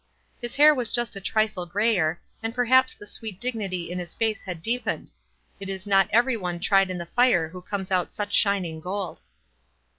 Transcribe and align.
His 0.41 0.55
hair 0.55 0.73
was 0.73 0.89
just 0.89 1.15
a 1.15 1.21
trifle 1.21 1.67
gra} 1.67 1.91
T 1.91 1.97
cr, 1.97 2.11
and 2.41 2.55
perhaps 2.55 2.95
the 2.95 3.05
sweet 3.05 3.39
dignity 3.39 3.91
in 3.91 3.99
his 3.99 4.15
face 4.15 4.41
had 4.41 4.63
deepened— 4.63 5.11
it 5.59 5.69
is 5.69 5.85
not 5.85 6.09
every 6.11 6.35
one 6.35 6.59
tried 6.59 6.89
in 6.89 6.97
the 6.97 7.05
fire 7.05 7.49
who 7.49 7.61
cemes 7.69 7.91
out 7.91 8.11
such 8.11 8.33
shining 8.33 8.79
gold. 8.81 9.21